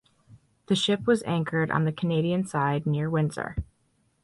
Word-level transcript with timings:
The 0.65 0.75
ship 0.75 1.05
was 1.05 1.21
anchored 1.27 1.69
on 1.69 1.85
the 1.85 1.91
Canadian 1.91 2.43
side 2.47 2.87
near 2.87 3.07
Windsor. 3.07 3.55